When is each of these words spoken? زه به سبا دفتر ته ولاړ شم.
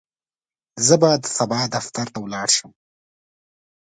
زه 0.85 0.95
به 1.01 1.09
سبا 1.37 1.59
دفتر 1.75 2.05
ته 2.13 2.17
ولاړ 2.21 2.49
شم. 2.57 2.71